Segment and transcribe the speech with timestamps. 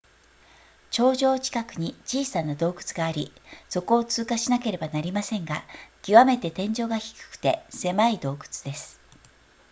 [0.89, 3.31] 頂上近くに小さな洞窟があり
[3.69, 5.63] そこを通過しなければなりませんが
[6.01, 8.99] 極めて天井が低くて狭い洞窟です